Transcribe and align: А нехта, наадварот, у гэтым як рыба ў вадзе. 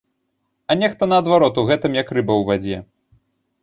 А 0.69 0.77
нехта, 0.81 1.09
наадварот, 1.13 1.61
у 1.63 1.69
гэтым 1.71 1.91
як 2.01 2.07
рыба 2.19 2.33
ў 2.41 2.53
вадзе. 2.53 2.77